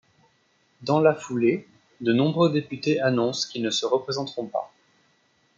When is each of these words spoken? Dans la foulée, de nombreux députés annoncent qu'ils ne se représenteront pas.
Dans 0.81 0.99
la 0.99 1.13
foulée, 1.13 1.67
de 1.99 2.11
nombreux 2.11 2.51
députés 2.51 2.99
annoncent 2.99 3.47
qu'ils 3.47 3.61
ne 3.61 3.69
se 3.69 3.85
représenteront 3.85 4.47
pas. 4.47 4.73